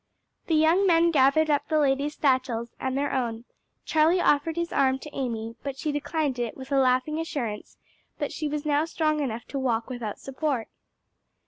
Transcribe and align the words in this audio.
The 0.47 0.55
young 0.55 0.87
men 0.87 1.11
gathered 1.11 1.51
up 1.51 1.67
the 1.67 1.77
ladies' 1.77 2.15
satchels 2.15 2.73
and 2.79 2.97
their 2.97 3.13
own. 3.13 3.45
Charlie 3.85 4.19
offered 4.19 4.55
his 4.55 4.73
arm 4.73 4.97
to 4.97 5.15
Amy, 5.15 5.57
but 5.61 5.77
she 5.77 5.91
declined 5.91 6.39
it 6.39 6.57
with 6.57 6.71
a 6.71 6.79
laughing 6.79 7.19
assurance 7.19 7.77
that 8.17 8.31
she 8.31 8.47
was 8.47 8.65
now 8.65 8.85
strong 8.85 9.19
enough 9.19 9.45
to 9.49 9.59
walk 9.59 9.91
without 9.91 10.17
support. 10.17 10.69